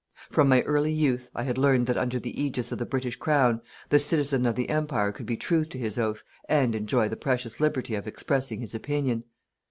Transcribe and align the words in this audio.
From 0.31 0.49
my 0.49 0.63
early 0.63 0.91
youth, 0.91 1.29
I 1.35 1.43
had 1.43 1.59
learned 1.59 1.85
that 1.85 1.95
under 1.95 2.19
the 2.19 2.33
ægis 2.33 2.71
of 2.71 2.79
the 2.79 2.87
British 2.87 3.17
Crown, 3.17 3.61
the 3.89 3.99
citizen 3.99 4.47
of 4.47 4.55
the 4.55 4.67
Empire 4.67 5.11
could 5.11 5.27
be 5.27 5.37
true 5.37 5.63
to 5.65 5.77
his 5.77 5.99
oath, 5.99 6.23
and 6.49 6.73
enjoy 6.73 7.07
the 7.07 7.15
precious 7.15 7.59
liberty 7.59 7.93
of 7.93 8.07
expressing 8.07 8.61
his 8.61 8.73
opinion. 8.73 9.25